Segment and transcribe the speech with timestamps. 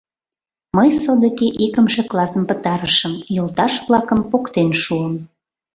[0.75, 5.13] Мый содыки икымше классым пытарышым, йолташ-влакым поктен шуым.